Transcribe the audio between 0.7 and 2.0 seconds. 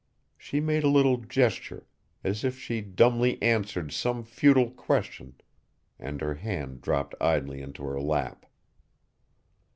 a little gesture,